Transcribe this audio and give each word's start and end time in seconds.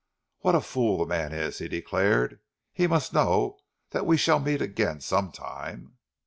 "What 0.39 0.55
a 0.55 0.61
fool 0.61 0.97
the 0.97 1.05
man 1.05 1.31
is!" 1.31 1.59
he 1.59 1.67
declared. 1.67 2.39
"He 2.73 2.87
must 2.87 3.13
know 3.13 3.59
that 3.91 4.07
we 4.07 4.17
shall 4.17 4.39
meet 4.39 4.59
again 4.63 4.99
some 4.99 5.31
time!... 5.31 5.97